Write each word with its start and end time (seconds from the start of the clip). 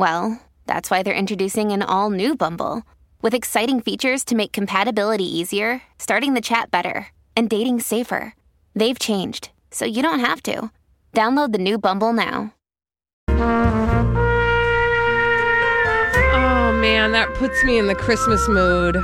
well, 0.00 0.40
that's 0.64 0.90
why 0.90 1.02
they're 1.02 1.12
introducing 1.12 1.72
an 1.72 1.82
all 1.82 2.08
new 2.08 2.34
Bumble 2.34 2.84
with 3.20 3.34
exciting 3.34 3.82
features 3.82 4.24
to 4.24 4.34
make 4.34 4.50
compatibility 4.50 5.24
easier, 5.24 5.82
starting 5.98 6.32
the 6.32 6.40
chat 6.40 6.70
better, 6.70 7.08
and 7.36 7.50
dating 7.50 7.80
safer. 7.80 8.34
They've 8.74 8.98
changed, 8.98 9.50
so 9.70 9.84
you 9.84 10.02
don't 10.02 10.20
have 10.20 10.42
to. 10.44 10.70
Download 11.12 11.52
the 11.52 11.58
new 11.58 11.78
Bumble 11.78 12.14
now. 12.14 12.54
Oh 13.28 13.34
man, 16.80 17.12
that 17.12 17.34
puts 17.34 17.62
me 17.62 17.76
in 17.76 17.86
the 17.86 17.94
Christmas 17.94 18.48
mood. 18.48 18.96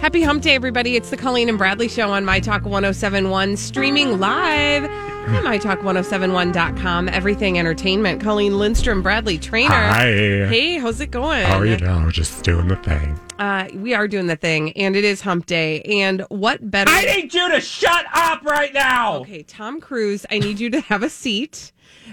Happy 0.00 0.22
Hump 0.22 0.42
Day, 0.42 0.54
everybody. 0.54 0.96
It's 0.96 1.10
the 1.10 1.16
Colleen 1.18 1.50
and 1.50 1.58
Bradley 1.58 1.86
Show 1.86 2.10
on 2.10 2.24
My 2.24 2.40
Talk 2.40 2.64
1071, 2.64 3.58
streaming 3.58 4.18
live 4.18 4.84
at 4.84 5.44
MyTalk1071.com. 5.44 7.10
Everything 7.10 7.58
Entertainment. 7.58 8.18
Colleen 8.22 8.58
Lindstrom, 8.58 9.02
Bradley 9.02 9.36
Traynor. 9.36 9.68
Hi. 9.68 10.06
Hey, 10.06 10.78
how's 10.78 11.02
it 11.02 11.10
going? 11.10 11.44
How 11.44 11.58
are 11.58 11.66
you 11.66 11.76
doing? 11.76 12.10
Just 12.12 12.42
doing 12.44 12.68
the 12.68 12.76
thing. 12.76 13.20
Uh, 13.38 13.68
we 13.74 13.92
are 13.92 14.08
doing 14.08 14.26
the 14.26 14.36
thing, 14.36 14.72
and 14.72 14.96
it 14.96 15.04
is 15.04 15.20
Hump 15.20 15.44
Day. 15.44 15.82
And 15.82 16.22
what 16.30 16.70
better? 16.70 16.90
I 16.90 17.04
need 17.04 17.34
you 17.34 17.50
to 17.50 17.60
shut 17.60 18.06
up 18.14 18.42
right 18.42 18.72
now. 18.72 19.18
Okay, 19.18 19.42
Tom 19.42 19.82
Cruise, 19.82 20.24
I 20.30 20.38
need 20.38 20.58
you 20.58 20.70
to 20.70 20.80
have 20.80 21.02
a 21.02 21.10
seat 21.10 21.72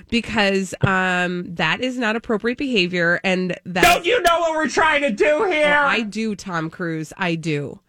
because 0.10 0.74
um, 0.82 1.46
that 1.56 1.82
is 1.82 1.98
not 1.98 2.16
appropriate 2.16 2.58
behavior. 2.58 3.20
And 3.24 3.58
that 3.66 3.84
Don't 3.84 4.06
you 4.06 4.22
know 4.22 4.40
what 4.40 4.56
we're 4.56 4.70
trying 4.70 5.02
to 5.02 5.12
do 5.12 5.46
here? 5.46 5.74
I 5.74 6.02
do, 6.02 6.36
Tom 6.36 6.70
Cruise. 6.70 7.14
I 7.18 7.36
do. 7.36 7.80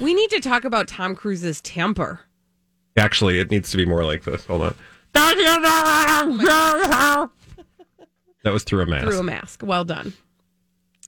We 0.00 0.14
need 0.14 0.30
to 0.30 0.40
talk 0.40 0.64
about 0.64 0.88
Tom 0.88 1.14
Cruise's 1.14 1.60
temper. 1.60 2.20
Actually, 2.96 3.38
it 3.38 3.50
needs 3.50 3.70
to 3.70 3.76
be 3.76 3.84
more 3.84 4.04
like 4.04 4.24
this. 4.24 4.44
Hold 4.46 4.62
on. 4.62 4.74
Don't 5.12 5.38
you 5.38 5.44
know 5.44 5.52
what 5.60 6.08
I'm 6.08 6.38
doing? 6.38 7.30
That 8.42 8.52
was 8.52 8.62
through 8.62 8.82
a 8.82 8.86
mask. 8.86 9.06
Through 9.06 9.18
a 9.18 9.24
mask. 9.24 9.62
Well 9.64 9.84
done. 9.84 10.12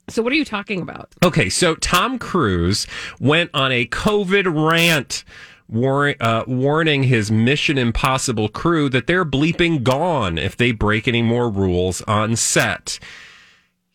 So, 0.08 0.22
what 0.22 0.32
are 0.32 0.36
you 0.36 0.44
talking 0.44 0.80
about? 0.80 1.14
Okay, 1.22 1.48
so 1.50 1.74
Tom 1.76 2.18
Cruise 2.18 2.86
went 3.20 3.50
on 3.52 3.70
a 3.70 3.86
COVID 3.86 4.68
rant. 4.70 5.22
War- 5.68 6.14
uh, 6.18 6.44
warning 6.46 7.04
his 7.04 7.30
Mission 7.30 7.76
Impossible 7.76 8.48
crew 8.48 8.88
that 8.88 9.06
they're 9.06 9.24
bleeping 9.24 9.82
gone 9.82 10.38
if 10.38 10.56
they 10.56 10.72
break 10.72 11.06
any 11.06 11.22
more 11.22 11.50
rules 11.50 12.00
on 12.02 12.36
set. 12.36 12.98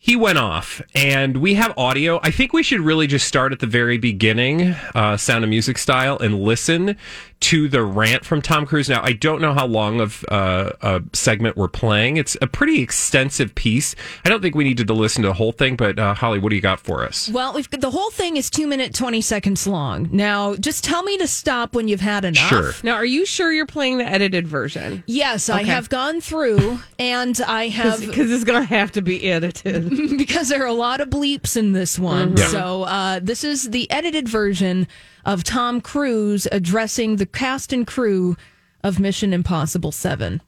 He 0.04 0.16
went 0.16 0.36
off, 0.36 0.82
and 0.94 1.38
we 1.38 1.54
have 1.54 1.72
audio. 1.78 2.20
I 2.22 2.30
think 2.30 2.52
we 2.52 2.62
should 2.62 2.80
really 2.80 3.06
just 3.06 3.26
start 3.26 3.52
at 3.52 3.60
the 3.60 3.66
very 3.66 3.96
beginning, 3.96 4.74
uh, 4.94 5.16
sound 5.16 5.44
of 5.44 5.48
music 5.48 5.78
style, 5.78 6.18
and 6.18 6.42
listen 6.42 6.98
to 7.40 7.68
the 7.68 7.82
rant 7.82 8.24
from 8.24 8.42
Tom 8.42 8.66
Cruise. 8.66 8.88
Now, 8.88 9.02
I 9.02 9.12
don't 9.12 9.40
know 9.40 9.54
how 9.54 9.66
long 9.66 10.00
of 10.00 10.24
uh, 10.30 10.72
a 10.82 11.02
segment 11.14 11.56
we're 11.56 11.68
playing. 11.68 12.16
It's 12.18 12.36
a 12.42 12.46
pretty 12.46 12.80
extensive 12.82 13.54
piece. 13.54 13.94
I 14.24 14.28
don't 14.28 14.40
think 14.42 14.54
we 14.54 14.64
needed 14.64 14.86
to 14.88 14.94
listen 14.94 15.22
to 15.22 15.28
the 15.28 15.34
whole 15.34 15.52
thing, 15.52 15.76
but 15.76 15.98
uh, 15.98 16.12
Holly, 16.14 16.38
what 16.38 16.50
do 16.50 16.56
you 16.56 16.62
got 16.62 16.80
for 16.80 17.02
us? 17.02 17.30
Well, 17.30 17.54
we've 17.54 17.68
got, 17.70 17.80
the 17.80 17.90
whole 17.90 18.10
thing 18.10 18.36
is 18.36 18.50
two 18.50 18.66
minute 18.66 18.94
twenty 18.94 19.22
seconds 19.22 19.66
long. 19.66 20.10
Now, 20.12 20.54
just 20.56 20.84
tell 20.84 21.02
me 21.02 21.16
to 21.18 21.26
stop 21.26 21.74
when 21.74 21.88
you've 21.88 22.00
had 22.02 22.26
enough. 22.26 22.48
Sure. 22.48 22.72
Now, 22.82 22.94
are 22.94 23.04
you 23.06 23.24
sure 23.24 23.52
you're 23.52 23.66
playing 23.66 23.98
the 23.98 24.06
edited 24.06 24.46
version? 24.46 25.02
Yes, 25.06 25.48
I 25.48 25.62
have 25.64 25.88
gone 25.88 26.20
through, 26.20 26.78
and 26.98 27.40
I 27.46 27.68
have 27.68 28.00
Because 28.00 28.30
it's 28.30 28.44
going 28.44 28.60
to 28.60 28.68
have 28.68 28.92
to 28.92 29.02
be 29.02 29.30
edited. 29.30 29.93
because 30.18 30.48
there 30.48 30.62
are 30.62 30.66
a 30.66 30.72
lot 30.72 31.00
of 31.00 31.08
bleeps 31.10 31.56
in 31.56 31.72
this 31.72 31.98
one. 31.98 32.36
Yeah. 32.36 32.46
So 32.48 32.82
uh, 32.84 33.20
this 33.22 33.44
is 33.44 33.70
the 33.70 33.90
edited 33.90 34.28
version 34.28 34.86
of 35.24 35.44
Tom 35.44 35.80
Cruise 35.80 36.46
addressing 36.52 37.16
the 37.16 37.26
cast 37.26 37.72
and 37.72 37.86
crew 37.86 38.36
of 38.82 39.00
Mission 39.00 39.32
Impossible 39.32 39.92
Seven. 39.92 40.42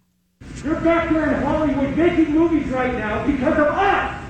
You're 0.62 0.80
back 0.80 1.10
there 1.10 1.34
in 1.34 1.42
Hollywood 1.42 1.96
making 1.96 2.32
movies 2.32 2.66
right 2.68 2.92
now 2.94 3.26
because 3.26 3.58
of 3.58 3.66
us. 3.68 4.22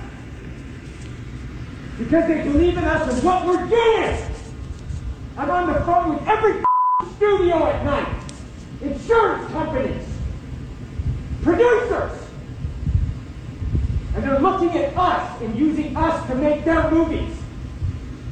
Because 1.97 2.27
they 2.27 2.43
believe 2.43 2.77
in 2.77 2.83
us 2.83 3.13
and 3.13 3.23
what 3.23 3.45
we're 3.45 3.67
doing. 3.67 4.17
I'm 5.37 5.49
on 5.49 5.73
the 5.73 5.79
phone 5.81 6.15
with 6.15 6.27
every 6.27 6.63
studio 7.15 7.67
at 7.67 7.83
night. 7.83 8.23
Insurance 8.81 9.51
companies. 9.51 10.07
Producers. 11.43 12.26
And 14.17 14.25
they're 14.25 14.39
looking 14.39 14.75
at 14.75 14.97
us 14.97 15.41
and 15.41 15.55
using 15.55 15.95
us 15.95 16.27
to 16.27 16.33
make 16.33 16.65
their 16.65 16.89
movies. 16.89 17.37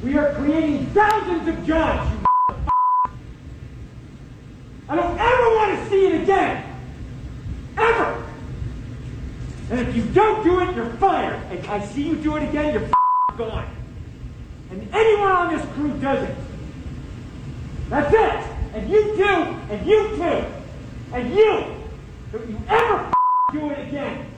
We 0.02 0.18
are 0.18 0.34
creating 0.34 0.86
thousands 0.86 1.46
of 1.46 1.64
jobs, 1.64 2.10
you 2.10 2.26
I 4.88 4.96
don't 4.96 5.16
ever 5.16 5.42
want 5.54 5.78
to 5.78 5.88
see 5.88 6.06
it 6.06 6.22
again. 6.22 6.64
Ever. 7.76 8.24
And 9.70 9.80
if 9.88 9.94
you 9.94 10.02
don't 10.06 10.42
do 10.42 10.58
it, 10.58 10.74
you're 10.74 10.90
fired. 10.94 11.40
And 11.52 11.64
I 11.68 11.86
see 11.86 12.02
you 12.02 12.16
do 12.16 12.34
it 12.34 12.48
again, 12.48 12.74
you're 12.74 12.90
gone. 13.38 13.68
And 14.72 14.88
anyone 14.92 15.30
on 15.30 15.54
this 15.56 15.64
crew 15.74 15.96
does 16.00 16.28
it. 16.28 16.36
That's 17.90 18.12
it. 18.12 18.74
And 18.74 18.90
you 18.90 19.16
too, 19.16 19.22
and 19.22 19.86
you 19.86 20.16
too, 20.16 20.44
and 21.12 21.32
you. 21.32 21.64
Don't 22.32 22.50
you 22.50 22.60
ever 22.66 23.12
do 23.52 23.70
it 23.70 23.86
again. 23.86 24.32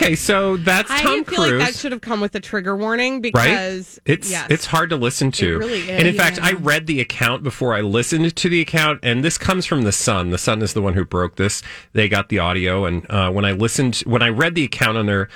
Okay, 0.00 0.14
so 0.14 0.56
that's 0.56 0.90
I 0.90 1.02
Tom 1.02 1.24
feel 1.24 1.36
Cruise. 1.44 1.60
like 1.60 1.72
that 1.72 1.74
should 1.78 1.92
have 1.92 2.00
come 2.00 2.20
with 2.20 2.34
a 2.34 2.40
trigger 2.40 2.76
warning 2.76 3.14
right? 3.14 3.22
because 3.32 4.00
It's 4.04 4.30
yes. 4.30 4.46
it's 4.48 4.66
hard 4.66 4.90
to 4.90 4.96
listen 4.96 5.32
to. 5.32 5.54
It 5.54 5.58
really 5.58 5.80
is. 5.80 5.88
And 5.88 6.06
in 6.06 6.14
fact, 6.14 6.40
I 6.40 6.52
read 6.52 6.86
the 6.86 7.00
account 7.00 7.42
before 7.42 7.74
I 7.74 7.80
listened 7.80 8.34
to 8.34 8.48
the 8.48 8.60
account, 8.60 9.00
and 9.02 9.24
this 9.24 9.36
comes 9.38 9.66
from 9.66 9.82
the 9.82 9.92
Sun. 9.92 10.30
The 10.30 10.38
Sun 10.38 10.62
is 10.62 10.72
the 10.72 10.82
one 10.82 10.94
who 10.94 11.04
broke 11.04 11.36
this. 11.36 11.62
They 11.92 12.08
got 12.08 12.28
the 12.28 12.38
audio, 12.38 12.84
and 12.84 13.10
uh, 13.10 13.30
when 13.30 13.44
I 13.44 13.52
listened, 13.52 13.96
when 14.06 14.22
I 14.22 14.28
read 14.28 14.54
the 14.54 14.64
account 14.64 14.96
on 14.98 15.06
their 15.06 15.28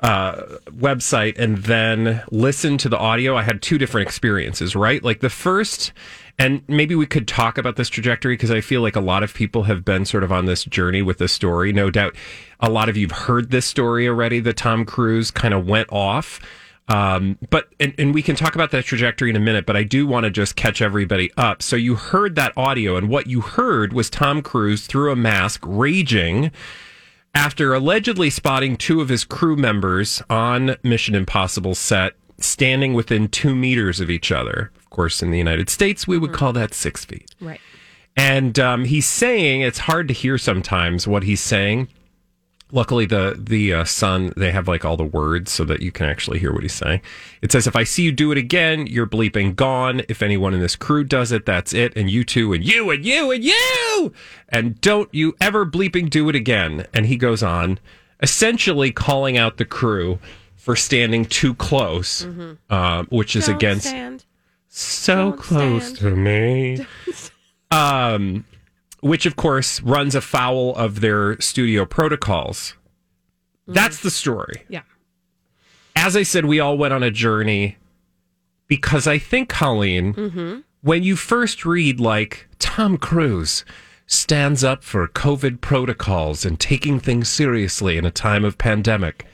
uh, 0.00 0.42
website 0.70 1.38
and 1.38 1.58
then 1.58 2.22
listened 2.30 2.80
to 2.80 2.88
the 2.88 2.98
audio, 2.98 3.36
I 3.36 3.42
had 3.42 3.62
two 3.62 3.78
different 3.78 4.08
experiences. 4.08 4.74
Right, 4.74 5.02
like 5.04 5.20
the 5.20 5.30
first. 5.30 5.92
And 6.40 6.62
maybe 6.68 6.94
we 6.94 7.04
could 7.04 7.28
talk 7.28 7.58
about 7.58 7.76
this 7.76 7.90
trajectory 7.90 8.32
because 8.32 8.50
I 8.50 8.62
feel 8.62 8.80
like 8.80 8.96
a 8.96 9.00
lot 9.00 9.22
of 9.22 9.34
people 9.34 9.64
have 9.64 9.84
been 9.84 10.06
sort 10.06 10.24
of 10.24 10.32
on 10.32 10.46
this 10.46 10.64
journey 10.64 11.02
with 11.02 11.18
this 11.18 11.34
story. 11.34 11.70
No 11.70 11.90
doubt 11.90 12.16
a 12.60 12.70
lot 12.70 12.88
of 12.88 12.96
you've 12.96 13.10
heard 13.10 13.50
this 13.50 13.66
story 13.66 14.08
already 14.08 14.40
that 14.40 14.56
Tom 14.56 14.86
Cruise 14.86 15.30
kind 15.30 15.52
of 15.52 15.68
went 15.68 15.92
off. 15.92 16.40
Um, 16.88 17.36
but, 17.50 17.68
and, 17.78 17.94
and 17.98 18.14
we 18.14 18.22
can 18.22 18.36
talk 18.36 18.54
about 18.54 18.70
that 18.70 18.86
trajectory 18.86 19.28
in 19.28 19.36
a 19.36 19.40
minute, 19.40 19.66
but 19.66 19.76
I 19.76 19.82
do 19.82 20.06
want 20.06 20.24
to 20.24 20.30
just 20.30 20.56
catch 20.56 20.80
everybody 20.80 21.30
up. 21.36 21.62
So 21.62 21.76
you 21.76 21.94
heard 21.94 22.36
that 22.36 22.54
audio, 22.56 22.96
and 22.96 23.10
what 23.10 23.26
you 23.26 23.42
heard 23.42 23.92
was 23.92 24.08
Tom 24.08 24.40
Cruise 24.40 24.86
through 24.86 25.12
a 25.12 25.16
mask 25.16 25.60
raging 25.66 26.50
after 27.34 27.74
allegedly 27.74 28.30
spotting 28.30 28.76
two 28.76 29.02
of 29.02 29.10
his 29.10 29.24
crew 29.24 29.56
members 29.56 30.22
on 30.30 30.76
Mission 30.82 31.14
Impossible 31.14 31.74
set 31.74 32.14
standing 32.40 32.94
within 32.94 33.28
two 33.28 33.54
meters 33.54 34.00
of 34.00 34.10
each 34.10 34.32
other. 34.32 34.70
Of 34.76 34.90
course, 34.90 35.22
in 35.22 35.30
the 35.30 35.38
United 35.38 35.70
States, 35.70 36.06
we 36.06 36.18
would 36.18 36.32
call 36.32 36.52
that 36.54 36.74
six 36.74 37.04
feet. 37.04 37.34
right. 37.40 37.60
And 38.16 38.58
um, 38.58 38.84
he's 38.84 39.06
saying 39.06 39.60
it's 39.62 39.78
hard 39.78 40.08
to 40.08 40.14
hear 40.14 40.36
sometimes 40.36 41.06
what 41.06 41.22
he's 41.22 41.40
saying. 41.40 41.88
Luckily, 42.72 43.06
the 43.06 43.36
the 43.38 43.72
uh, 43.74 43.84
Sun 43.84 44.32
they 44.36 44.52
have 44.52 44.68
like 44.68 44.84
all 44.84 44.96
the 44.96 45.04
words 45.04 45.50
so 45.50 45.64
that 45.64 45.80
you 45.80 45.90
can 45.90 46.06
actually 46.06 46.38
hear 46.38 46.52
what 46.52 46.62
he's 46.62 46.74
saying. 46.74 47.02
It 47.42 47.50
says, 47.50 47.66
"If 47.66 47.74
I 47.74 47.84
see 47.84 48.02
you 48.02 48.12
do 48.12 48.30
it 48.30 48.38
again, 48.38 48.86
you're 48.86 49.06
bleeping 49.06 49.56
gone. 49.56 50.02
If 50.08 50.22
anyone 50.22 50.54
in 50.54 50.60
this 50.60 50.76
crew 50.76 51.02
does 51.02 51.32
it, 51.32 51.46
that's 51.46 51.72
it. 51.72 51.92
And 51.96 52.10
you 52.10 52.22
too, 52.22 52.52
and 52.52 52.64
you, 52.64 52.90
and 52.90 53.04
you, 53.04 53.30
and 53.32 53.44
you, 53.44 54.12
and 54.48 54.80
don't 54.80 55.12
you 55.12 55.34
ever 55.40 55.66
bleeping 55.66 56.10
do 56.10 56.28
it 56.28 56.36
again." 56.36 56.86
And 56.94 57.06
he 57.06 57.16
goes 57.16 57.42
on, 57.42 57.80
essentially 58.22 58.92
calling 58.92 59.36
out 59.36 59.56
the 59.56 59.64
crew 59.64 60.18
for 60.60 60.76
standing 60.76 61.24
too 61.24 61.54
close, 61.54 62.26
uh, 62.68 63.04
which 63.08 63.34
is 63.34 63.46
Don't 63.46 63.56
against 63.56 63.86
stand. 63.88 64.24
so 64.68 65.14
Don't 65.30 65.38
close 65.40 65.86
stand. 65.96 65.98
to 65.98 66.16
me. 66.16 66.86
Um, 67.70 68.44
which 69.00 69.24
of 69.24 69.36
course 69.36 69.80
runs 69.80 70.14
afoul 70.14 70.74
of 70.76 71.00
their 71.00 71.40
studio 71.40 71.86
protocols. 71.86 72.74
That's 73.66 74.00
the 74.02 74.10
story. 74.10 74.64
Yeah. 74.68 74.82
As 75.96 76.14
I 76.16 76.24
said, 76.24 76.44
we 76.44 76.60
all 76.60 76.76
went 76.76 76.92
on 76.92 77.02
a 77.02 77.10
journey 77.10 77.76
because 78.66 79.06
I 79.06 79.18
think, 79.18 79.48
Colleen, 79.48 80.64
when 80.82 81.02
you 81.02 81.16
first 81.16 81.64
read 81.64 82.00
like 82.00 82.48
Tom 82.58 82.98
Cruise 82.98 83.64
stands 84.06 84.62
up 84.64 84.82
for 84.84 85.06
COVID 85.08 85.60
protocols 85.60 86.44
and 86.44 86.58
taking 86.60 86.98
things 87.00 87.28
seriously 87.28 87.96
in 87.96 88.04
a 88.04 88.10
time 88.10 88.44
of 88.44 88.58
pandemic, 88.58 89.24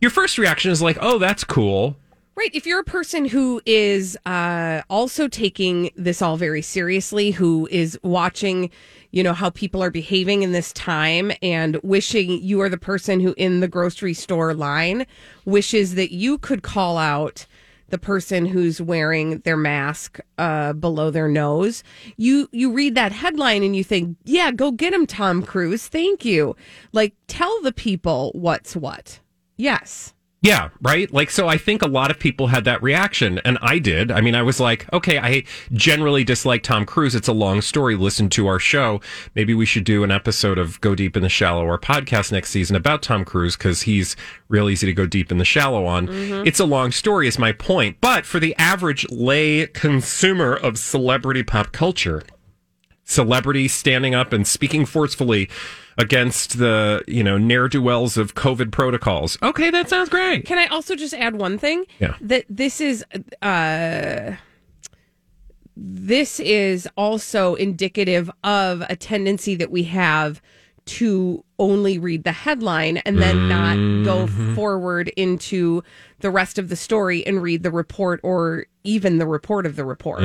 your 0.00 0.10
first 0.10 0.38
reaction 0.38 0.70
is 0.70 0.82
like, 0.82 0.98
"Oh, 1.00 1.18
that's 1.18 1.44
cool." 1.44 1.96
Right. 2.36 2.54
If 2.54 2.64
you're 2.64 2.80
a 2.80 2.84
person 2.84 3.26
who 3.26 3.60
is 3.66 4.16
uh, 4.24 4.80
also 4.88 5.28
taking 5.28 5.90
this 5.94 6.22
all 6.22 6.38
very 6.38 6.62
seriously, 6.62 7.32
who 7.32 7.68
is 7.70 7.98
watching, 8.02 8.70
you 9.10 9.22
know, 9.22 9.34
how 9.34 9.50
people 9.50 9.82
are 9.82 9.90
behaving 9.90 10.42
in 10.42 10.52
this 10.52 10.72
time 10.72 11.32
and 11.42 11.76
wishing 11.82 12.40
you 12.42 12.62
are 12.62 12.70
the 12.70 12.78
person 12.78 13.20
who 13.20 13.34
in 13.36 13.60
the 13.60 13.68
grocery 13.68 14.14
store 14.14 14.54
line 14.54 15.06
wishes 15.44 15.96
that 15.96 16.14
you 16.14 16.38
could 16.38 16.62
call 16.62 16.96
out 16.96 17.46
the 17.90 17.98
person 17.98 18.46
who's 18.46 18.80
wearing 18.80 19.40
their 19.40 19.56
mask 19.56 20.18
uh, 20.38 20.72
below 20.72 21.10
their 21.10 21.28
nose. 21.28 21.84
You 22.16 22.48
you 22.52 22.72
read 22.72 22.94
that 22.94 23.12
headline 23.12 23.62
and 23.62 23.76
you 23.76 23.84
think, 23.84 24.16
yeah, 24.24 24.50
go 24.50 24.70
get 24.70 24.94
him, 24.94 25.06
Tom 25.06 25.42
Cruise. 25.42 25.88
Thank 25.88 26.24
you. 26.24 26.56
Like, 26.92 27.14
tell 27.26 27.60
the 27.60 27.72
people 27.72 28.30
what's 28.34 28.74
what. 28.74 29.20
Yes. 29.60 30.14
Yeah, 30.42 30.70
right? 30.80 31.12
Like, 31.12 31.30
so 31.30 31.48
I 31.48 31.58
think 31.58 31.82
a 31.82 31.86
lot 31.86 32.10
of 32.10 32.18
people 32.18 32.46
had 32.46 32.64
that 32.64 32.82
reaction, 32.82 33.40
and 33.44 33.58
I 33.60 33.78
did. 33.78 34.10
I 34.10 34.22
mean, 34.22 34.34
I 34.34 34.40
was 34.40 34.58
like, 34.58 34.90
okay, 34.90 35.18
I 35.18 35.44
generally 35.72 36.24
dislike 36.24 36.62
Tom 36.62 36.86
Cruise. 36.86 37.14
It's 37.14 37.28
a 37.28 37.34
long 37.34 37.60
story. 37.60 37.94
Listen 37.94 38.30
to 38.30 38.46
our 38.46 38.58
show. 38.58 39.02
Maybe 39.34 39.52
we 39.52 39.66
should 39.66 39.84
do 39.84 40.02
an 40.02 40.10
episode 40.10 40.56
of 40.56 40.80
Go 40.80 40.94
Deep 40.94 41.14
in 41.14 41.22
the 41.22 41.28
Shallow 41.28 41.66
or 41.66 41.78
podcast 41.78 42.32
next 42.32 42.48
season 42.48 42.74
about 42.74 43.02
Tom 43.02 43.22
Cruise 43.22 43.54
because 43.54 43.82
he's 43.82 44.16
real 44.48 44.70
easy 44.70 44.86
to 44.86 44.94
go 44.94 45.04
deep 45.04 45.30
in 45.30 45.36
the 45.36 45.44
shallow 45.44 45.84
on. 45.84 46.06
Mm-hmm. 46.08 46.46
It's 46.46 46.58
a 46.58 46.64
long 46.64 46.90
story, 46.90 47.28
is 47.28 47.38
my 47.38 47.52
point. 47.52 47.98
But 48.00 48.24
for 48.24 48.40
the 48.40 48.56
average 48.56 49.06
lay 49.10 49.66
consumer 49.66 50.54
of 50.54 50.78
celebrity 50.78 51.42
pop 51.42 51.72
culture, 51.72 52.22
celebrity 53.04 53.68
standing 53.68 54.14
up 54.14 54.32
and 54.32 54.46
speaking 54.46 54.86
forcefully 54.86 55.50
against 56.00 56.58
the 56.58 57.04
you 57.06 57.22
know 57.22 57.36
ne'er 57.36 57.68
do 57.68 57.82
wells 57.82 58.16
of 58.16 58.34
COVID 58.34 58.72
protocols. 58.72 59.36
Okay, 59.42 59.70
that 59.70 59.88
sounds 59.88 60.08
great. 60.08 60.46
Can 60.46 60.58
I 60.58 60.66
also 60.66 60.96
just 60.96 61.12
add 61.14 61.36
one 61.36 61.58
thing? 61.58 61.84
Yeah. 61.98 62.16
That 62.22 62.46
this 62.48 62.80
is 62.80 63.04
uh 63.42 64.32
this 65.76 66.40
is 66.40 66.88
also 66.96 67.54
indicative 67.54 68.30
of 68.42 68.82
a 68.88 68.96
tendency 68.96 69.54
that 69.56 69.70
we 69.70 69.84
have 69.84 70.42
to 70.86 71.44
only 71.58 71.98
read 71.98 72.24
the 72.24 72.32
headline 72.32 72.96
and 72.98 73.18
then 73.18 73.48
not 73.48 73.76
go 74.04 74.26
forward 74.54 75.08
into 75.16 75.82
the 76.20 76.30
rest 76.30 76.58
of 76.58 76.68
the 76.68 76.76
story 76.76 77.24
and 77.26 77.42
read 77.42 77.62
the 77.62 77.70
report 77.70 78.18
or 78.22 78.66
even 78.82 79.18
the 79.18 79.26
report 79.26 79.66
of 79.66 79.76
the 79.76 79.84
report. 79.84 80.22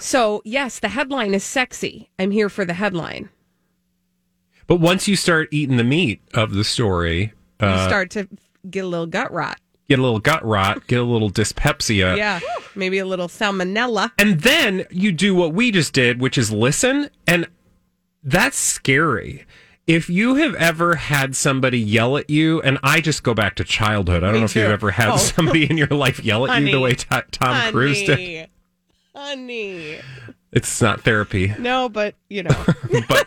So, 0.00 0.42
yes, 0.44 0.80
the 0.80 0.88
headline 0.88 1.32
is 1.32 1.44
sexy. 1.44 2.10
I'm 2.18 2.32
here 2.32 2.48
for 2.48 2.64
the 2.64 2.74
headline. 2.74 3.30
But 4.70 4.78
once 4.78 5.08
you 5.08 5.16
start 5.16 5.48
eating 5.50 5.78
the 5.78 5.84
meat 5.84 6.20
of 6.32 6.52
the 6.54 6.62
story, 6.62 7.32
You 7.60 7.66
uh, 7.66 7.88
start 7.88 8.08
to 8.12 8.28
get 8.70 8.84
a 8.84 8.86
little 8.86 9.04
gut 9.06 9.32
rot. 9.32 9.58
get 9.88 9.98
a 9.98 10.02
little 10.02 10.20
gut 10.20 10.44
rot, 10.46 10.86
get 10.86 11.00
a 11.00 11.02
little 11.02 11.28
dyspepsia. 11.28 12.14
Yeah. 12.16 12.38
Maybe 12.76 12.98
a 12.98 13.04
little 13.04 13.26
salmonella. 13.26 14.12
And 14.16 14.42
then 14.42 14.86
you 14.92 15.10
do 15.10 15.34
what 15.34 15.52
we 15.54 15.72
just 15.72 15.92
did, 15.92 16.20
which 16.20 16.38
is 16.38 16.52
listen. 16.52 17.10
And 17.26 17.48
that's 18.22 18.56
scary. 18.56 19.44
If 19.88 20.08
you 20.08 20.36
have 20.36 20.54
ever 20.54 20.94
had 20.94 21.34
somebody 21.34 21.80
yell 21.80 22.16
at 22.16 22.30
you, 22.30 22.62
and 22.62 22.78
I 22.84 23.00
just 23.00 23.24
go 23.24 23.34
back 23.34 23.56
to 23.56 23.64
childhood, 23.64 24.22
I 24.22 24.26
don't 24.26 24.34
Me 24.34 24.38
know 24.38 24.44
if 24.44 24.54
you've 24.54 24.70
ever 24.70 24.92
had 24.92 25.08
Oh. 25.08 25.16
somebody 25.34 25.68
in 25.68 25.76
your 25.78 25.88
life 25.88 26.22
yell 26.24 26.48
at 26.48 26.62
you 26.62 26.70
the 26.70 26.78
way 26.80 26.94
to- 26.94 27.24
Tom 27.32 27.72
Cruise 27.72 28.04
did. 28.04 28.48
Honey. 29.16 29.96
Honey. 29.96 29.98
It's 30.52 30.80
not 30.80 31.00
therapy. 31.00 31.52
No, 31.58 31.88
but 31.88 32.14
you 32.28 32.44
know. 32.44 32.64
but 33.08 33.26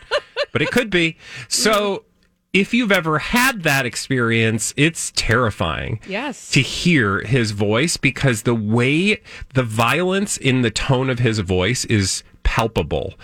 but 0.54 0.62
it 0.62 0.72
could 0.72 0.90
be. 0.90 1.18
So 1.50 2.06
if 2.54 2.74
you've 2.74 2.92
ever 2.92 3.20
had 3.20 3.64
that 3.64 3.86
experience, 3.86 4.74
it's 4.78 5.12
terrifying. 5.16 6.00
Yes. 6.08 6.52
To 6.52 6.62
hear 6.62 7.22
his 7.22 7.52
voice 7.52 7.98
because 7.98 8.44
the 8.44 8.56
way 8.56 9.22
the 9.56 9.64
violence 9.64 10.38
in 10.38 10.62
the 10.62 10.72
tone 10.72 11.10
of 11.10 11.20
his 11.20 11.40
voice 11.40 11.84
is 11.86 12.24
palpable. 12.44 13.16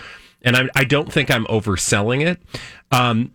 And 0.41 0.57
I, 0.57 0.69
I 0.75 0.83
don't 0.83 1.13
think 1.13 1.29
I'm 1.29 1.45
overselling 1.45 2.25
it. 2.25 2.41
Um, 2.91 3.31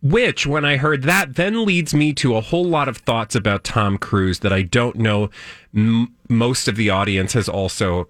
which, 0.00 0.46
when 0.46 0.64
I 0.64 0.76
heard 0.76 1.02
that, 1.04 1.34
then 1.34 1.64
leads 1.64 1.92
me 1.92 2.12
to 2.14 2.36
a 2.36 2.40
whole 2.40 2.64
lot 2.64 2.86
of 2.86 2.98
thoughts 2.98 3.34
about 3.34 3.64
Tom 3.64 3.98
Cruise 3.98 4.40
that 4.40 4.52
I 4.52 4.62
don't 4.62 4.96
know 4.96 5.28
m- 5.74 6.14
most 6.28 6.68
of 6.68 6.76
the 6.76 6.88
audience 6.90 7.32
has 7.32 7.48
also 7.48 8.08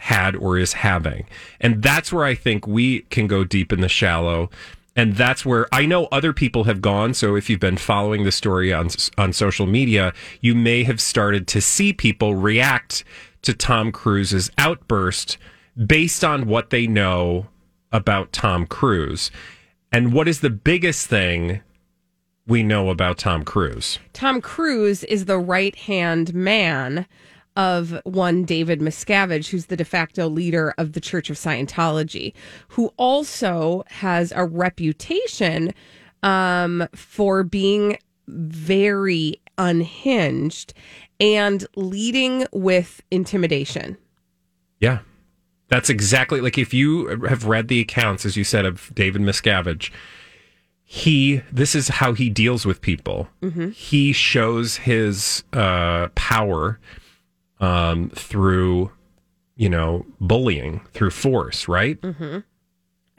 had 0.00 0.36
or 0.36 0.58
is 0.58 0.74
having. 0.74 1.26
And 1.60 1.82
that's 1.82 2.12
where 2.12 2.24
I 2.24 2.34
think 2.34 2.66
we 2.66 3.00
can 3.02 3.26
go 3.26 3.44
deep 3.44 3.72
in 3.72 3.80
the 3.80 3.88
shallow. 3.88 4.50
And 4.96 5.14
that's 5.14 5.46
where 5.46 5.68
I 5.72 5.86
know 5.86 6.06
other 6.06 6.32
people 6.32 6.64
have 6.64 6.82
gone. 6.82 7.14
So 7.14 7.36
if 7.36 7.48
you've 7.48 7.60
been 7.60 7.76
following 7.76 8.24
the 8.24 8.32
story 8.32 8.72
on 8.72 8.88
on 9.16 9.32
social 9.32 9.66
media, 9.66 10.12
you 10.40 10.54
may 10.54 10.82
have 10.82 11.00
started 11.00 11.46
to 11.48 11.60
see 11.60 11.92
people 11.92 12.34
react 12.34 13.04
to 13.42 13.54
Tom 13.54 13.92
Cruise's 13.92 14.50
outburst 14.58 15.38
based 15.86 16.24
on 16.24 16.46
what 16.46 16.70
they 16.70 16.86
know 16.86 17.46
about 17.92 18.32
Tom 18.32 18.66
Cruise. 18.66 19.30
And 19.92 20.12
what 20.12 20.28
is 20.28 20.40
the 20.40 20.50
biggest 20.50 21.06
thing 21.06 21.60
we 22.46 22.62
know 22.62 22.90
about 22.90 23.18
Tom 23.18 23.44
Cruise? 23.44 23.98
Tom 24.12 24.40
Cruise 24.40 25.04
is 25.04 25.26
the 25.26 25.38
right 25.38 25.76
hand 25.76 26.34
man 26.34 27.06
of 27.58 28.00
one 28.04 28.44
David 28.44 28.80
Miscavige, 28.80 29.48
who's 29.48 29.66
the 29.66 29.76
de 29.76 29.84
facto 29.84 30.28
leader 30.28 30.72
of 30.78 30.92
the 30.92 31.00
Church 31.00 31.28
of 31.28 31.36
Scientology, 31.36 32.32
who 32.68 32.94
also 32.96 33.82
has 33.88 34.32
a 34.34 34.44
reputation 34.44 35.74
um, 36.22 36.86
for 36.94 37.42
being 37.42 37.98
very 38.28 39.40
unhinged 39.58 40.72
and 41.18 41.66
leading 41.74 42.46
with 42.52 43.02
intimidation. 43.10 43.98
Yeah. 44.78 45.00
That's 45.66 45.90
exactly 45.90 46.40
like 46.40 46.58
if 46.58 46.72
you 46.72 47.08
have 47.26 47.44
read 47.44 47.66
the 47.66 47.80
accounts, 47.80 48.24
as 48.24 48.36
you 48.36 48.44
said, 48.44 48.66
of 48.66 48.90
David 48.94 49.20
Miscavige, 49.20 49.90
he, 50.84 51.42
this 51.52 51.74
is 51.74 51.88
how 51.88 52.12
he 52.12 52.30
deals 52.30 52.64
with 52.64 52.80
people. 52.80 53.28
He 53.70 54.12
shows 54.12 54.76
his 54.76 55.42
uh, 55.52 56.08
power 56.14 56.78
um, 57.60 58.10
through, 58.10 58.90
you 59.56 59.68
know, 59.68 60.06
bullying, 60.20 60.80
through 60.92 61.10
force, 61.10 61.68
right? 61.68 61.98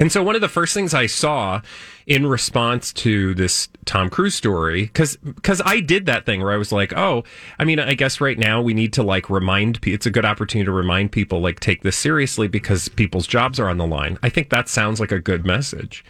And 0.01 0.09
so 0.13 0.23
one 0.23 0.35
of 0.35 0.39
the 0.39 0.47
first 0.47 0.73
things 0.73 0.93
I 0.93 1.07
saw 1.07 1.61
in 2.07 2.25
response 2.25 2.93
to 2.93 3.33
this 3.33 3.67
Tom 3.83 4.09
Cruise 4.09 4.33
story, 4.33 4.83
because 4.83 5.17
because 5.17 5.61
I 5.65 5.81
did 5.81 6.05
that 6.05 6.25
thing 6.25 6.41
where 6.41 6.53
I 6.53 6.57
was 6.57 6.71
like, 6.71 6.93
oh, 6.95 7.25
I 7.59 7.65
mean, 7.65 7.81
I 7.81 7.95
guess 7.95 8.21
right 8.21 8.37
now 8.37 8.61
we 8.61 8.73
need 8.73 8.93
to 8.93 9.03
like 9.03 9.29
remind 9.29 9.81
people. 9.81 9.95
It's 9.95 10.05
a 10.05 10.11
good 10.11 10.23
opportunity 10.23 10.65
to 10.65 10.71
remind 10.71 11.11
people 11.11 11.41
like 11.41 11.59
take 11.59 11.83
this 11.83 11.97
seriously 11.97 12.47
because 12.47 12.87
people's 12.87 13.27
jobs 13.27 13.59
are 13.59 13.67
on 13.67 13.77
the 13.77 13.85
line. 13.85 14.17
I 14.23 14.29
think 14.29 14.49
that 14.51 14.69
sounds 14.69 15.01
like 15.01 15.11
a 15.11 15.19
good 15.19 15.45
message. 15.45 16.05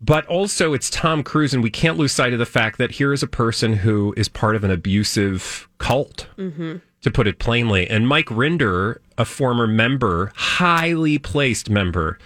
But 0.00 0.26
also, 0.26 0.72
it's 0.72 0.90
Tom 0.90 1.22
Cruise, 1.22 1.54
and 1.54 1.62
we 1.62 1.70
can't 1.70 1.96
lose 1.96 2.10
sight 2.10 2.32
of 2.32 2.40
the 2.40 2.44
fact 2.44 2.76
that 2.78 2.90
here 2.90 3.12
is 3.12 3.22
a 3.22 3.28
person 3.28 3.74
who 3.74 4.12
is 4.16 4.28
part 4.28 4.56
of 4.56 4.64
an 4.64 4.72
abusive 4.72 5.68
cult, 5.78 6.26
to 7.02 7.10
put 7.10 7.26
it 7.26 7.38
plainly. 7.38 7.88
And 7.88 8.08
Mike 8.08 8.26
Rinder, 8.26 8.98
a 9.18 9.24
former 9.24 9.66
member, 9.66 10.32
highly 10.34 11.18
placed 11.18 11.68
member 11.68 12.18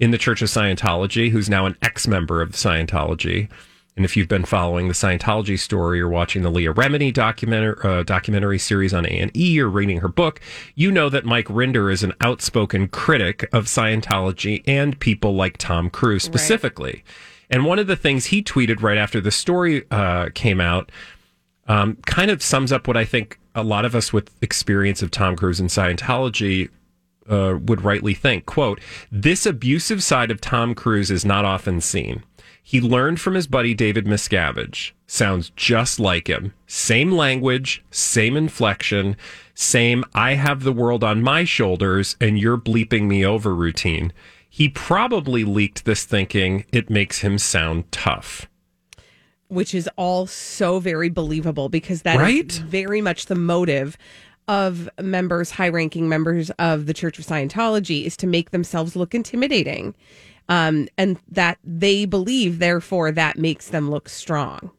in 0.00 0.10
the 0.10 0.18
Church 0.18 0.42
of 0.42 0.48
Scientology, 0.48 1.30
who's 1.30 1.48
now 1.48 1.66
an 1.66 1.76
ex 1.82 2.08
member 2.08 2.42
of 2.42 2.50
Scientology. 2.50 3.48
And 3.94 4.06
if 4.06 4.16
you've 4.16 4.28
been 4.28 4.46
following 4.46 4.88
the 4.88 4.94
Scientology 4.94 5.58
story 5.58 6.00
or 6.00 6.08
watching 6.08 6.42
the 6.42 6.50
Leah 6.50 6.72
Remini 6.72 7.12
documentary, 7.12 7.76
uh, 7.84 8.02
documentary 8.02 8.58
series 8.58 8.94
on 8.94 9.04
A&E 9.04 9.60
or 9.60 9.68
reading 9.68 10.00
her 10.00 10.08
book, 10.08 10.40
you 10.74 10.90
know 10.90 11.10
that 11.10 11.26
Mike 11.26 11.46
Rinder 11.48 11.92
is 11.92 12.02
an 12.02 12.14
outspoken 12.22 12.88
critic 12.88 13.48
of 13.52 13.66
Scientology 13.66 14.62
and 14.66 14.98
people 14.98 15.34
like 15.34 15.58
Tom 15.58 15.90
Cruise 15.90 16.22
specifically. 16.22 17.04
And 17.50 17.66
one 17.66 17.78
of 17.78 17.86
the 17.86 17.96
things 17.96 18.26
he 18.26 18.42
tweeted 18.42 18.80
right 18.80 18.96
after 18.96 19.20
the 19.20 19.30
story 19.30 19.84
uh, 19.90 20.30
came 20.34 20.58
out 20.58 20.90
um, 21.68 21.96
kind 22.06 22.30
of 22.30 22.42
sums 22.42 22.72
up 22.72 22.88
what 22.88 22.96
I 22.96 23.04
think 23.04 23.38
a 23.54 23.62
lot 23.62 23.84
of 23.84 23.94
us 23.94 24.12
with 24.12 24.30
experience 24.42 25.02
of 25.02 25.10
Tom 25.10 25.36
Cruise 25.36 25.60
and 25.60 25.68
Scientology 25.68 26.70
uh, 27.28 27.58
would 27.62 27.82
rightly 27.82 28.14
think. 28.14 28.46
Quote, 28.46 28.80
this 29.10 29.46
abusive 29.46 30.02
side 30.02 30.30
of 30.30 30.40
Tom 30.40 30.74
Cruise 30.74 31.10
is 31.10 31.24
not 31.24 31.44
often 31.44 31.80
seen. 31.80 32.22
He 32.62 32.80
learned 32.80 33.20
from 33.20 33.34
his 33.34 33.46
buddy 33.46 33.74
David 33.74 34.06
Miscavige. 34.06 34.92
Sounds 35.06 35.50
just 35.56 35.98
like 35.98 36.28
him. 36.28 36.54
Same 36.66 37.10
language, 37.10 37.84
same 37.90 38.36
inflection, 38.36 39.16
same 39.54 40.04
I 40.14 40.34
have 40.34 40.62
the 40.62 40.72
world 40.72 41.04
on 41.04 41.22
my 41.22 41.44
shoulders 41.44 42.16
and 42.20 42.38
you're 42.38 42.58
bleeping 42.58 43.08
me 43.08 43.26
over 43.26 43.54
routine. 43.54 44.12
He 44.48 44.68
probably 44.68 45.44
leaked 45.44 45.84
this 45.84 46.04
thinking 46.04 46.64
it 46.72 46.88
makes 46.88 47.18
him 47.18 47.38
sound 47.38 47.90
tough. 47.90 48.48
Which 49.52 49.74
is 49.74 49.88
all 49.96 50.26
so 50.26 50.78
very 50.80 51.08
believable 51.08 51.68
because 51.68 52.02
that 52.02 52.16
is 52.16 52.20
Right? 52.20 52.52
very 52.52 53.00
much 53.00 53.26
the 53.26 53.34
motive 53.34 53.96
of 54.48 54.88
members, 55.00 55.52
high 55.52 55.68
ranking 55.68 56.08
members 56.08 56.50
of 56.58 56.86
the 56.86 56.94
Church 56.94 57.18
of 57.18 57.24
Scientology, 57.24 58.04
is 58.04 58.16
to 58.16 58.26
make 58.26 58.50
themselves 58.50 58.96
look 58.96 59.14
intimidating. 59.14 59.94
Um, 60.48 60.88
and 60.98 61.18
that 61.30 61.58
they 61.62 62.04
believe, 62.04 62.58
therefore, 62.58 63.12
that 63.12 63.38
makes 63.38 63.68
them 63.68 63.90
look 63.90 64.08
strong. 64.08 64.72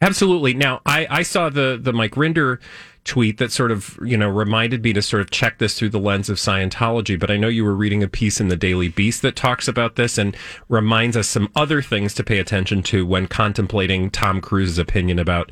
Absolutely. 0.00 0.54
Now, 0.54 0.80
I, 0.86 1.06
I 1.10 1.22
saw 1.22 1.48
the 1.50 1.78
the 1.80 1.92
Mike 1.92 2.12
Rinder 2.12 2.58
tweet 3.06 3.38
that 3.38 3.52
sort 3.52 3.70
of 3.70 3.98
you 4.04 4.16
know 4.16 4.28
reminded 4.28 4.82
me 4.82 4.92
to 4.92 5.00
sort 5.00 5.22
of 5.22 5.30
check 5.30 5.58
this 5.58 5.78
through 5.78 5.90
the 5.90 5.98
lens 5.98 6.28
of 6.28 6.36
Scientology. 6.36 7.18
But 7.18 7.30
I 7.30 7.36
know 7.36 7.48
you 7.48 7.64
were 7.64 7.74
reading 7.74 8.02
a 8.02 8.08
piece 8.08 8.40
in 8.40 8.48
the 8.48 8.56
Daily 8.56 8.88
Beast 8.88 9.22
that 9.22 9.36
talks 9.36 9.68
about 9.68 9.96
this 9.96 10.18
and 10.18 10.36
reminds 10.68 11.16
us 11.16 11.28
some 11.28 11.50
other 11.54 11.80
things 11.80 12.12
to 12.14 12.24
pay 12.24 12.38
attention 12.38 12.82
to 12.84 13.06
when 13.06 13.26
contemplating 13.26 14.10
Tom 14.10 14.40
Cruise's 14.40 14.78
opinion 14.78 15.18
about 15.18 15.50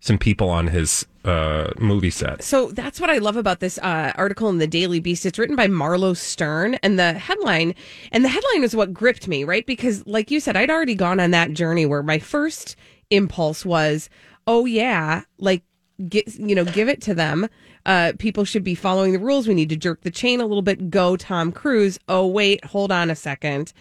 some 0.00 0.18
people 0.18 0.50
on 0.50 0.66
his 0.66 1.06
uh, 1.24 1.70
movie 1.78 2.10
set. 2.10 2.42
So 2.42 2.70
that's 2.70 3.00
what 3.00 3.08
I 3.08 3.16
love 3.16 3.36
about 3.38 3.60
this 3.60 3.78
uh, 3.78 4.12
article 4.16 4.50
in 4.50 4.58
the 4.58 4.66
Daily 4.66 5.00
Beast. 5.00 5.24
It's 5.24 5.38
written 5.38 5.56
by 5.56 5.66
Marlo 5.66 6.14
Stern, 6.14 6.74
and 6.82 6.98
the 6.98 7.14
headline, 7.14 7.74
and 8.12 8.22
the 8.22 8.28
headline 8.28 8.64
is 8.64 8.76
what 8.76 8.92
gripped 8.92 9.28
me, 9.28 9.44
right? 9.44 9.64
Because, 9.64 10.06
like 10.06 10.30
you 10.30 10.40
said, 10.40 10.56
I'd 10.56 10.70
already 10.70 10.94
gone 10.94 11.20
on 11.20 11.30
that 11.30 11.54
journey 11.54 11.86
where 11.86 12.02
my 12.02 12.18
first 12.18 12.76
impulse 13.10 13.64
was, 13.64 14.10
"Oh 14.46 14.66
yeah, 14.66 15.22
like 15.38 15.62
get 16.08 16.34
you 16.34 16.54
know, 16.54 16.64
give 16.64 16.88
it 16.88 17.00
to 17.02 17.14
them." 17.14 17.48
Uh, 17.86 18.12
people 18.18 18.44
should 18.44 18.64
be 18.64 18.74
following 18.74 19.12
the 19.12 19.18
rules. 19.18 19.46
We 19.46 19.54
need 19.54 19.68
to 19.68 19.76
jerk 19.76 20.02
the 20.02 20.10
chain 20.10 20.40
a 20.40 20.46
little 20.46 20.62
bit. 20.62 20.90
Go 20.90 21.16
Tom 21.16 21.52
Cruise. 21.52 21.98
Oh 22.08 22.26
wait, 22.26 22.64
hold 22.64 22.92
on 22.92 23.10
a 23.10 23.16
second 23.16 23.72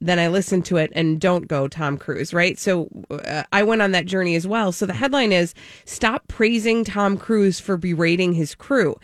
then 0.00 0.18
I 0.18 0.28
listen 0.28 0.62
to 0.62 0.76
it 0.76 0.92
and 0.94 1.20
don't 1.20 1.48
go 1.48 1.68
Tom 1.68 1.96
Cruise, 1.96 2.34
right? 2.34 2.58
So 2.58 2.88
uh, 3.10 3.44
I 3.52 3.62
went 3.62 3.82
on 3.82 3.92
that 3.92 4.06
journey 4.06 4.34
as 4.34 4.46
well. 4.46 4.72
So 4.72 4.86
the 4.86 4.92
headline 4.92 5.32
is 5.32 5.54
Stop 5.84 6.28
Praising 6.28 6.84
Tom 6.84 7.16
Cruise 7.16 7.60
for 7.60 7.76
Berating 7.76 8.34
His 8.34 8.54
Crew. 8.54 8.96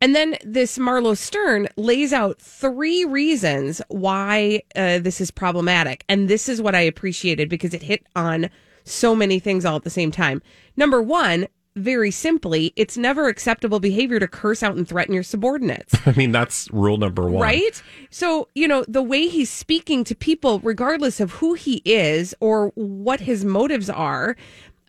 And 0.00 0.14
then 0.14 0.36
this 0.44 0.78
Marlo 0.78 1.16
Stern 1.16 1.66
lays 1.76 2.12
out 2.12 2.40
three 2.40 3.04
reasons 3.04 3.82
why 3.88 4.62
uh, 4.76 5.00
this 5.00 5.20
is 5.20 5.32
problematic. 5.32 6.04
And 6.08 6.28
this 6.28 6.48
is 6.48 6.62
what 6.62 6.76
I 6.76 6.80
appreciated 6.80 7.48
because 7.48 7.74
it 7.74 7.82
hit 7.82 8.06
on 8.14 8.48
so 8.84 9.16
many 9.16 9.40
things 9.40 9.64
all 9.64 9.76
at 9.76 9.82
the 9.82 9.90
same 9.90 10.12
time. 10.12 10.40
Number 10.76 11.02
one, 11.02 11.48
very 11.78 12.10
simply, 12.10 12.72
it's 12.76 12.96
never 12.96 13.28
acceptable 13.28 13.80
behavior 13.80 14.18
to 14.18 14.28
curse 14.28 14.62
out 14.62 14.76
and 14.76 14.86
threaten 14.88 15.14
your 15.14 15.22
subordinates. 15.22 15.94
I 16.06 16.12
mean, 16.12 16.32
that's 16.32 16.70
rule 16.72 16.96
number 16.96 17.28
one. 17.28 17.42
Right? 17.42 17.82
So, 18.10 18.48
you 18.54 18.68
know, 18.68 18.84
the 18.88 19.02
way 19.02 19.28
he's 19.28 19.50
speaking 19.50 20.04
to 20.04 20.14
people, 20.14 20.60
regardless 20.60 21.20
of 21.20 21.32
who 21.32 21.54
he 21.54 21.82
is 21.84 22.34
or 22.40 22.72
what 22.74 23.20
his 23.20 23.44
motives 23.44 23.88
are, 23.90 24.36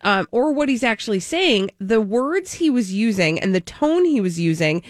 um, 0.02 0.26
or 0.30 0.52
what 0.52 0.68
he's 0.68 0.82
actually 0.82 1.20
saying, 1.20 1.70
the 1.78 2.00
words 2.00 2.54
he 2.54 2.70
was 2.70 2.92
using 2.92 3.38
and 3.38 3.54
the 3.54 3.60
tone 3.60 4.04
he 4.04 4.20
was 4.20 4.40
using 4.40 4.82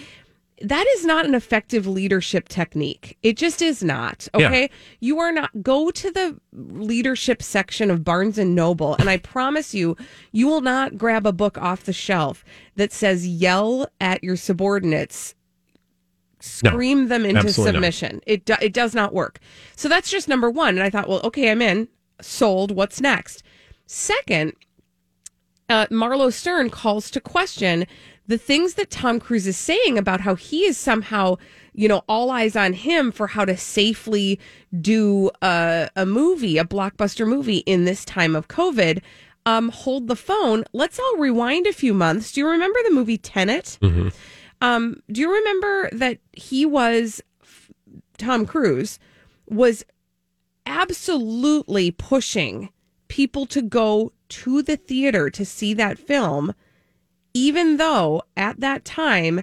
that 0.61 0.87
is 0.97 1.05
not 1.05 1.25
an 1.25 1.35
effective 1.35 1.87
leadership 1.87 2.49
technique. 2.49 3.17
It 3.23 3.37
just 3.37 3.62
is 3.62 3.83
not. 3.83 4.29
Okay. 4.35 4.62
Yeah. 4.62 4.69
You 5.00 5.19
are 5.21 5.33
not 5.33 5.62
go 5.62 5.90
to 5.90 6.11
the 6.11 6.38
leadership 6.52 7.43
section 7.43 7.90
of 7.90 8.05
Barnes 8.05 8.37
and 8.37 8.55
Noble 8.55 8.95
and 8.99 9.09
I 9.09 9.17
promise 9.17 9.75
you 9.75 9.97
you 10.33 10.47
will 10.47 10.61
not 10.61 10.99
grab 10.99 11.26
a 11.26 11.33
book 11.33 11.57
off 11.59 11.85
the 11.85 11.93
shelf 11.93 12.45
that 12.76 12.93
says 12.93 13.26
yell 13.26 13.87
at 14.00 14.23
your 14.23 14.37
subordinates 14.37 15.35
scream 16.40 17.02
no, 17.02 17.09
them 17.09 17.26
into 17.26 17.52
submission. 17.52 18.14
Not. 18.14 18.25
It 18.26 18.45
do, 18.45 18.55
it 18.61 18.73
does 18.73 18.95
not 18.95 19.14
work. 19.14 19.40
So 19.76 19.88
that's 19.88 20.11
just 20.11 20.29
number 20.29 20.50
1 20.50 20.76
and 20.76 20.83
I 20.83 20.90
thought, 20.90 21.09
well, 21.09 21.21
okay, 21.25 21.50
I'm 21.50 21.62
in. 21.62 21.88
Sold. 22.21 22.71
What's 22.71 23.00
next? 23.00 23.43
Second, 23.87 24.52
uh, 25.71 25.87
Marlo 25.87 26.33
Stern 26.33 26.69
calls 26.69 27.11
to 27.12 27.21
question 27.21 27.87
the 28.30 28.38
things 28.38 28.75
that 28.75 28.90
Tom 28.90 29.18
Cruise 29.18 29.49
is 29.49 29.56
saying 29.56 29.99
about 29.99 30.20
how 30.20 30.37
he 30.37 30.64
is 30.64 30.78
somehow, 30.78 31.34
you 31.72 31.88
know, 31.88 32.04
all 32.08 32.30
eyes 32.30 32.54
on 32.54 32.75
him 32.75 33.10
for 33.10 33.26
how 33.26 33.44
to 33.44 33.56
safely 33.56 34.38
do 34.80 35.32
a, 35.42 35.90
a 35.96 36.06
movie, 36.06 36.56
a 36.56 36.64
blockbuster 36.64 37.26
movie 37.26 37.58
in 37.58 37.87
this 37.87 38.04
time 38.04 38.37
of 38.37 38.46
COVID. 38.46 39.02
Um, 39.46 39.70
hold 39.70 40.06
the 40.06 40.14
phone. 40.14 40.62
Let's 40.72 41.00
all 41.00 41.16
rewind 41.16 41.66
a 41.66 41.72
few 41.72 41.92
months. 41.92 42.30
Do 42.30 42.40
you 42.40 42.49
remember 42.49 42.78
the 42.84 42.94
movie 42.94 43.18
Tenet? 43.18 43.78
Mm-hmm. 43.82 44.10
Um, 44.60 45.02
do 45.10 45.20
you 45.20 45.34
remember 45.34 45.90
that 45.90 46.18
he 46.32 46.64
was 46.64 47.20
Tom 48.16 48.46
Cruise 48.46 49.00
was 49.49 49.84
absolutely 50.66 51.90
pushing 51.90 52.68
people 53.08 53.44
to 53.46 53.60
go 53.60 54.12
to 54.28 54.62
the 54.62 54.76
theater 54.76 55.30
to 55.30 55.44
see 55.44 55.75
that 55.75 55.99
film 55.99 56.54
even 57.34 57.76
though 57.76 58.22
at 58.37 58.60
that 58.60 58.84
time 58.84 59.42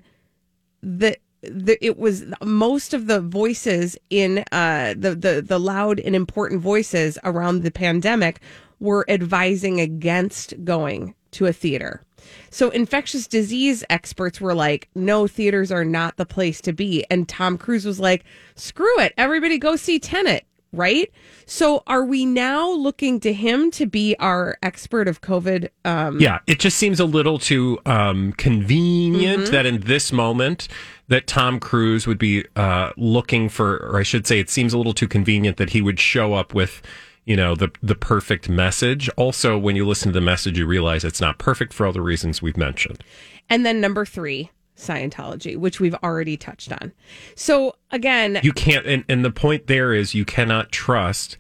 the, 0.81 1.17
the 1.41 1.77
it 1.85 1.97
was 1.97 2.25
most 2.43 2.93
of 2.93 3.07
the 3.07 3.21
voices 3.21 3.97
in 4.09 4.43
uh, 4.51 4.93
the 4.97 5.15
the 5.15 5.41
the 5.41 5.59
loud 5.59 5.99
and 5.99 6.15
important 6.15 6.61
voices 6.61 7.17
around 7.23 7.63
the 7.63 7.71
pandemic 7.71 8.39
were 8.79 9.05
advising 9.09 9.79
against 9.79 10.53
going 10.63 11.15
to 11.31 11.45
a 11.45 11.53
theater. 11.53 12.01
So 12.49 12.69
infectious 12.69 13.27
disease 13.27 13.83
experts 13.89 14.41
were 14.41 14.53
like, 14.53 14.89
no, 14.95 15.27
theaters 15.27 15.71
are 15.71 15.85
not 15.85 16.17
the 16.17 16.25
place 16.25 16.61
to 16.61 16.73
be. 16.73 17.05
And 17.09 17.27
Tom 17.27 17.57
Cruise 17.57 17.85
was 17.85 17.99
like, 17.99 18.25
screw 18.55 18.99
it. 18.99 19.13
Everybody 19.17 19.57
go 19.57 19.75
see 19.75 19.99
Tenet 19.99 20.45
right? 20.71 21.11
So 21.45 21.83
are 21.87 22.03
we 22.05 22.25
now 22.25 22.69
looking 22.69 23.19
to 23.21 23.33
him 23.33 23.71
to 23.71 23.85
be 23.85 24.15
our 24.19 24.57
expert 24.61 25.07
of 25.07 25.21
COVID? 25.21 25.69
Um, 25.85 26.19
yeah, 26.19 26.39
it 26.47 26.59
just 26.59 26.77
seems 26.77 26.99
a 26.99 27.05
little 27.05 27.39
too 27.39 27.79
um, 27.85 28.33
convenient 28.33 29.43
mm-hmm. 29.43 29.51
that 29.51 29.65
in 29.65 29.81
this 29.81 30.11
moment 30.11 30.67
that 31.07 31.27
Tom 31.27 31.59
Cruise 31.59 32.05
would 32.05 32.19
be 32.19 32.45
uh, 32.55 32.91
looking 32.97 33.49
for, 33.49 33.77
or 33.77 33.99
I 33.99 34.03
should 34.03 34.27
say, 34.27 34.39
it 34.39 34.49
seems 34.49 34.73
a 34.73 34.77
little 34.77 34.93
too 34.93 35.07
convenient 35.07 35.57
that 35.57 35.71
he 35.71 35.81
would 35.81 35.99
show 35.99 36.33
up 36.33 36.53
with. 36.53 36.81
You 37.25 37.35
know 37.35 37.55
the 37.55 37.69
the 37.83 37.93
perfect 37.93 38.47
message. 38.47 39.09
Also, 39.17 39.57
when 39.57 39.75
you 39.75 39.85
listen 39.85 40.13
to 40.13 40.13
the 40.13 40.21
message, 40.21 40.57
you 40.57 40.65
realize 40.65 41.03
it's 41.03 41.19
not 41.19 41.37
perfect 41.37 41.73
for 41.73 41.85
all 41.85 41.91
the 41.91 42.01
reasons 42.01 42.41
we've 42.41 42.55
mentioned. 42.55 43.03
And 43.49 43.65
then 43.65 43.81
number 43.81 44.05
three, 44.05 44.49
Scientology, 44.77 45.57
which 45.57 45.79
we've 45.79 45.95
already 45.95 46.37
touched 46.37 46.71
on. 46.71 46.93
So 47.35 47.75
again, 47.91 48.39
you 48.43 48.53
can't, 48.53 48.85
and, 48.85 49.03
and 49.09 49.25
the 49.25 49.31
point 49.31 49.67
there 49.67 49.93
is 49.93 50.13
you 50.13 50.23
cannot 50.23 50.71
trust 50.71 51.37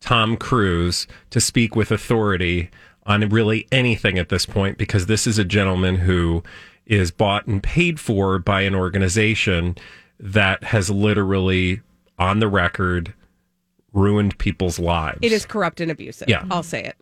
Tom 0.00 0.36
Cruise 0.36 1.06
to 1.30 1.40
speak 1.40 1.76
with 1.76 1.90
authority 1.90 2.70
on 3.06 3.28
really 3.28 3.66
anything 3.70 4.18
at 4.18 4.28
this 4.28 4.46
point 4.46 4.78
because 4.78 5.06
this 5.06 5.26
is 5.26 5.38
a 5.38 5.44
gentleman 5.44 5.96
who 5.96 6.42
is 6.86 7.10
bought 7.10 7.46
and 7.46 7.62
paid 7.62 8.00
for 8.00 8.38
by 8.38 8.62
an 8.62 8.74
organization 8.74 9.76
that 10.18 10.64
has 10.64 10.90
literally, 10.90 11.80
on 12.18 12.40
the 12.40 12.48
record, 12.48 13.14
ruined 13.92 14.38
people's 14.38 14.78
lives. 14.78 15.18
It 15.22 15.32
is 15.32 15.44
corrupt 15.44 15.80
and 15.80 15.90
abusive. 15.90 16.28
Yeah. 16.28 16.44
I'll 16.50 16.62
say 16.62 16.84
it. 16.84 16.96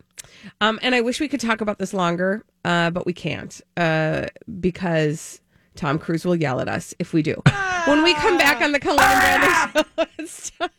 Um, 0.61 0.79
and 0.81 0.95
I 0.95 1.01
wish 1.01 1.19
we 1.19 1.27
could 1.27 1.39
talk 1.39 1.61
about 1.61 1.79
this 1.79 1.93
longer, 1.93 2.43
uh, 2.65 2.89
but 2.91 3.05
we 3.05 3.13
can't 3.13 3.59
uh, 3.77 4.27
because 4.59 5.41
Tom 5.79 5.97
Cruise 5.97 6.25
will 6.25 6.35
yell 6.35 6.59
at 6.59 6.67
us 6.67 6.93
if 6.99 7.13
we 7.13 7.21
do. 7.21 7.41
When 7.85 8.03
we 8.03 8.13
come 8.15 8.37
back 8.37 8.61
on 8.61 8.73
the 8.73 8.79
and 8.85 8.97
Bradley 8.97 9.85
show, 9.97 10.05
it's 10.19 10.51
time 10.51 10.69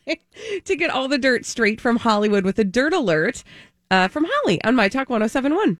to 0.63 0.75
get 0.75 0.91
all 0.91 1.07
the 1.07 1.17
dirt 1.17 1.43
straight 1.43 1.81
from 1.81 1.97
Hollywood 1.97 2.45
with 2.45 2.59
a 2.59 2.63
dirt 2.63 2.93
alert 2.93 3.43
uh, 3.89 4.07
from 4.07 4.27
Holly 4.29 4.63
on 4.63 4.75
My 4.75 4.87
Talk 4.87 5.09
1071. 5.09 5.69